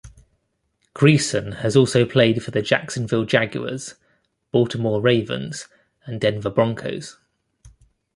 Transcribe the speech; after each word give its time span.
Greisen 0.95 1.57
has 1.57 1.75
also 1.75 2.07
played 2.07 2.41
for 2.41 2.49
the 2.49 2.63
Jacksonville 2.63 3.23
Jaguars, 3.23 3.93
Baltimore 4.51 4.99
Ravens 4.99 5.67
and 6.07 6.19
Denver 6.19 6.49
Broncos. 6.49 7.17